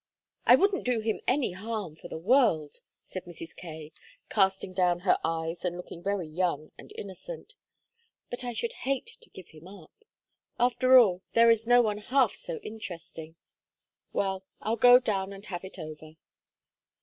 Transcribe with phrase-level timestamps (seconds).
[0.47, 3.55] "I wouldn't do him any harm for the world," said Mrs.
[3.55, 3.91] Kaye,
[4.29, 7.53] casting down her eyes and looking very young and innocent.
[8.31, 9.93] "But I should hate to give him up.
[10.59, 13.35] After all, there is no one half so interesting.
[14.11, 16.13] Well, I'll go down and have it over."